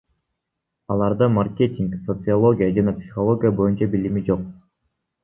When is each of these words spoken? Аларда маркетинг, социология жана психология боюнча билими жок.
Аларда 0.93 1.27
маркетинг, 1.33 1.93
социология 2.07 2.71
жана 2.79 2.95
психология 3.03 3.53
боюнча 3.61 3.91
билими 3.93 4.25
жок. 4.31 4.49